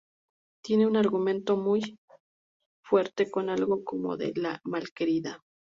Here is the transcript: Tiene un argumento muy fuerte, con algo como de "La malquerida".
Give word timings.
Tiene 0.63 0.87
un 0.87 0.97
argumento 0.97 1.57
muy 1.57 1.99
fuerte, 2.83 3.29
con 3.29 3.49
algo 3.51 3.83
como 3.83 4.17
de 4.17 4.33
"La 4.35 4.59
malquerida". 4.63 5.43